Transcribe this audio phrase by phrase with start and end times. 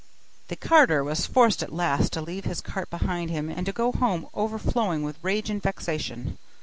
[0.47, 3.91] The carter was forced at last to leave his cart behind him, and to go
[3.91, 6.39] home overflowing with rage and vexation.